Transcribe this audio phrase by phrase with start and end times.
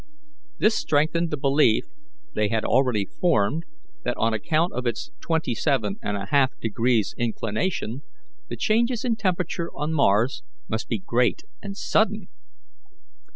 [0.57, 1.85] This strengthened the belief
[2.33, 3.65] they had already formed,
[4.03, 8.01] that on account of its twenty seven and a half degrees inclination
[8.49, 12.29] the changes in temperature on Mars must be great and sudden.